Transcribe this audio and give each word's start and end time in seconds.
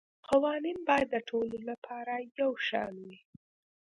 قوانین 0.29 0.77
باید 0.87 1.07
د 1.11 1.15
ټولو 1.29 1.57
لپاره 1.69 2.13
یو 2.39 2.51
شان 2.67 2.93
وي 3.07 3.19